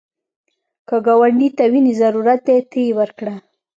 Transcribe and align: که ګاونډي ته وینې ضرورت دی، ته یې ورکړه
که 0.87 0.95
ګاونډي 1.05 1.49
ته 1.57 1.63
وینې 1.71 1.93
ضرورت 2.01 2.39
دی، 2.47 2.57
ته 2.69 2.77
یې 2.85 2.91
ورکړه 2.99 3.35